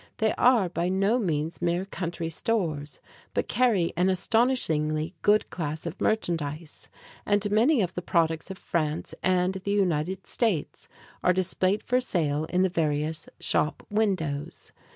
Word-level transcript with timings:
They 0.17 0.33
are 0.33 0.67
by 0.67 0.89
no 0.89 1.19
means 1.19 1.61
mere 1.61 1.85
country 1.85 2.27
stores, 2.31 2.99
but 3.35 3.47
carry 3.47 3.93
an 3.95 4.09
astonishingly 4.09 5.13
good 5.21 5.51
class 5.51 5.85
of 5.85 6.01
merchandise, 6.01 6.89
and 7.23 7.51
many 7.51 7.83
of 7.83 7.93
the 7.93 8.01
products 8.01 8.49
of 8.49 8.57
France 8.57 9.13
and 9.21 9.53
the 9.53 9.69
United 9.69 10.25
States 10.25 10.87
are 11.23 11.33
displayed 11.33 11.83
for 11.83 11.99
sale 11.99 12.45
in 12.45 12.63
the 12.63 12.69
various 12.69 13.29
shop 13.39 13.85
windows. 13.91 14.73